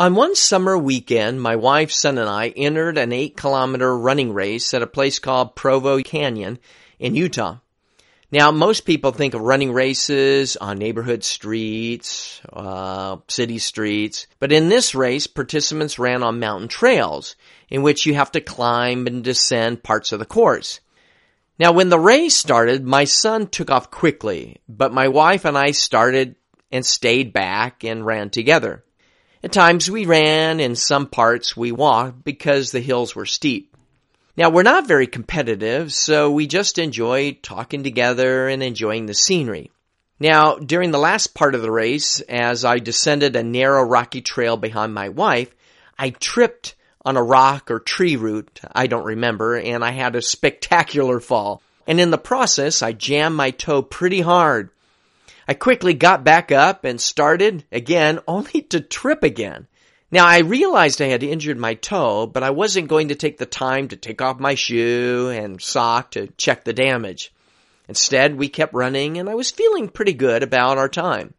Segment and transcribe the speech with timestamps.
[0.00, 4.72] On one summer weekend, my wife, son, and I entered an eight kilometer running race
[4.72, 6.58] at a place called Provo Canyon
[6.98, 7.58] in Utah.
[8.32, 14.70] Now, most people think of running races on neighborhood streets, uh, city streets, but in
[14.70, 17.36] this race, participants ran on mountain trails
[17.68, 20.80] in which you have to climb and descend parts of the course.
[21.58, 25.72] Now, when the race started, my son took off quickly, but my wife and I
[25.72, 26.36] started
[26.72, 28.82] and stayed back and ran together.
[29.42, 33.74] At times we ran, in some parts we walked because the hills were steep.
[34.36, 39.70] Now we're not very competitive, so we just enjoy talking together and enjoying the scenery.
[40.18, 44.58] Now, during the last part of the race, as I descended a narrow rocky trail
[44.58, 45.54] behind my wife,
[45.98, 50.22] I tripped on a rock or tree root, I don't remember, and I had a
[50.22, 51.62] spectacular fall.
[51.86, 54.68] And in the process, I jammed my toe pretty hard.
[55.50, 59.66] I quickly got back up and started again, only to trip again.
[60.12, 63.46] Now I realized I had injured my toe, but I wasn't going to take the
[63.46, 67.34] time to take off my shoe and sock to check the damage.
[67.88, 71.34] Instead, we kept running and I was feeling pretty good about our time.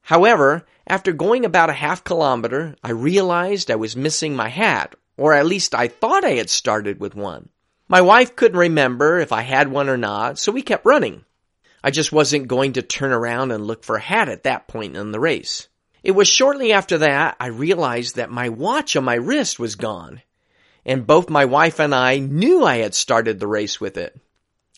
[0.00, 5.34] However, after going about a half kilometer, I realized I was missing my hat, or
[5.34, 7.50] at least I thought I had started with one.
[7.88, 11.26] My wife couldn't remember if I had one or not, so we kept running.
[11.82, 14.96] I just wasn't going to turn around and look for a hat at that point
[14.96, 15.68] in the race.
[16.02, 20.22] It was shortly after that I realized that my watch on my wrist was gone.
[20.84, 24.18] And both my wife and I knew I had started the race with it.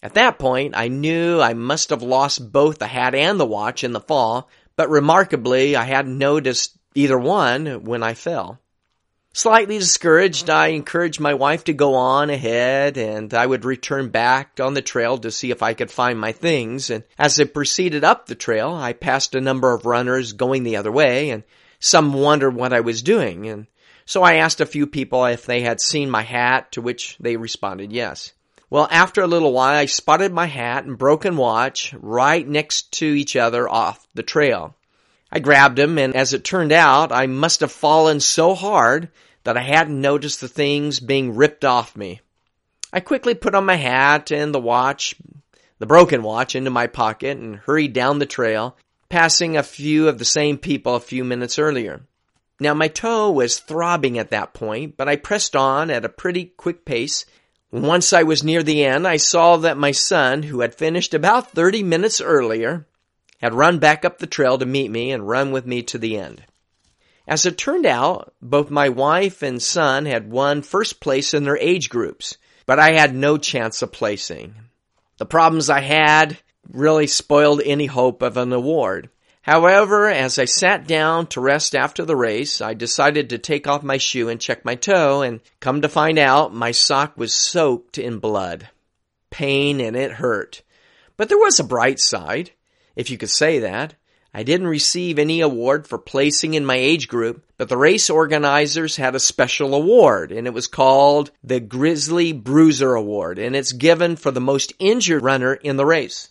[0.03, 3.85] At that point, I knew I must have lost both the hat and the watch
[3.85, 8.59] in the fall, but remarkably, I hadn't noticed either one when I fell.
[9.35, 14.61] Slightly discouraged, I encouraged my wife to go on ahead and I would return back
[14.61, 16.91] on the trail to see if I could find my things.
[16.91, 20.77] And as I proceeded up the trail, I passed a number of runners going the
[20.77, 21.45] other way and
[21.81, 23.49] some wondered what I was doing.
[23.49, 23.67] And
[24.05, 27.37] so I asked a few people if they had seen my hat, to which they
[27.37, 28.35] responded yes.
[28.69, 33.07] Well, after a little while, I spotted my hat and broken watch right next to
[33.07, 34.77] each other off the trail.
[35.35, 39.09] I grabbed him, and as it turned out, I must have fallen so hard
[39.45, 42.21] that I hadn't noticed the things being ripped off me.
[42.93, 45.15] I quickly put on my hat and the watch,
[45.79, 48.77] the broken watch, into my pocket and hurried down the trail,
[49.09, 52.03] passing a few of the same people a few minutes earlier.
[52.61, 56.53] Now my toe was throbbing at that point, but I pressed on at a pretty
[56.59, 57.25] quick pace.
[57.71, 61.53] Once I was near the end, I saw that my son, who had finished about
[61.53, 62.87] 30 minutes earlier,
[63.43, 66.17] had run back up the trail to meet me and run with me to the
[66.17, 66.43] end.
[67.27, 71.59] As it turned out, both my wife and son had won first place in their
[71.59, 72.37] age groups,
[72.67, 74.55] but I had no chance of placing.
[75.19, 76.39] The problems I had
[76.71, 79.09] really spoiled any hope of an award.
[79.43, 83.83] However, as I sat down to rest after the race, I decided to take off
[83.83, 87.99] my shoe and check my toe, and come to find out, my sock was soaked
[87.99, 88.69] in blood.
[89.31, 90.63] Pain and it hurt.
[91.17, 92.53] But there was a bright side
[92.97, 93.95] if you could say that.
[94.35, 98.97] I didn't receive any award for placing in my age group, but the race organizers
[98.97, 104.17] had a special award, and it was called the Grizzly Bruiser Award, and it's given
[104.17, 106.31] for the most injured runner in the race.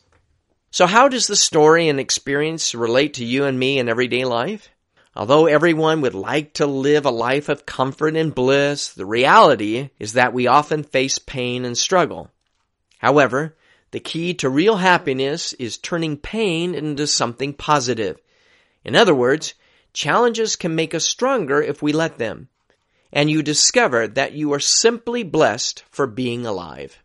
[0.71, 4.69] So how does the story and experience relate to you and me in everyday life?
[5.15, 10.13] Although everyone would like to live a life of comfort and bliss, the reality is
[10.13, 12.31] that we often face pain and struggle.
[12.97, 13.57] However,
[13.91, 18.17] the key to real happiness is turning pain into something positive.
[18.83, 19.53] In other words,
[19.93, 22.47] challenges can make us stronger if we let them.
[23.11, 27.00] And you discover that you are simply blessed for being alive.